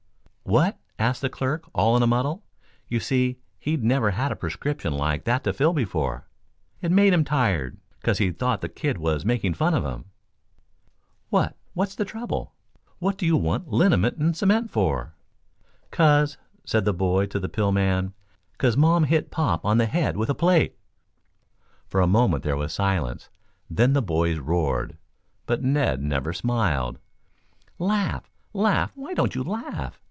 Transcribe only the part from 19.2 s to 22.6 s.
pop on the head with a plate.'" For a moment there